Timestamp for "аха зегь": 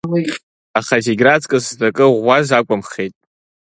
0.79-1.23